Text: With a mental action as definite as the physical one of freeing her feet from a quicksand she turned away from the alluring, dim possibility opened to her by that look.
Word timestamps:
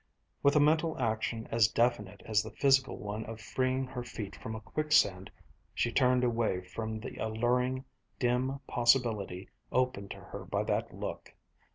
With 0.41 0.55
a 0.55 0.59
mental 0.59 0.97
action 0.99 1.47
as 1.51 1.67
definite 1.67 2.23
as 2.25 2.41
the 2.41 2.49
physical 2.49 2.97
one 2.97 3.23
of 3.27 3.39
freeing 3.39 3.85
her 3.85 4.03
feet 4.03 4.35
from 4.35 4.55
a 4.55 4.59
quicksand 4.59 5.29
she 5.75 5.91
turned 5.91 6.23
away 6.23 6.61
from 6.63 6.99
the 6.99 7.15
alluring, 7.17 7.85
dim 8.17 8.57
possibility 8.65 9.47
opened 9.71 10.09
to 10.09 10.19
her 10.19 10.43
by 10.43 10.63
that 10.63 10.91
look. 10.91 11.31